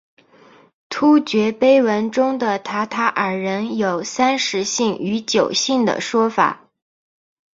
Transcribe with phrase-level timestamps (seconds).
[0.89, 6.67] 突厥碑文中的塔塔尔人有三十姓与九姓的说法。